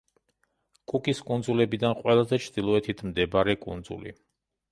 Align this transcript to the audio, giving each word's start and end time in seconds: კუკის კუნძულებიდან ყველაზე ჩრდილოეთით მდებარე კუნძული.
კუკის 0.93 1.19
კუნძულებიდან 1.27 1.93
ყველაზე 2.01 2.41
ჩრდილოეთით 2.45 3.05
მდებარე 3.09 3.57
კუნძული. 3.67 4.15